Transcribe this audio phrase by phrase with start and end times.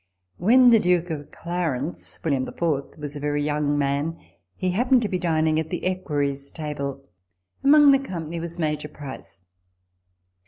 [0.37, 4.17] When the Duke of Clarence (William the Fourth) was a very young man,
[4.55, 7.07] he happened to be dining at the Equerries' table.
[7.63, 9.43] Among the company was Major Price.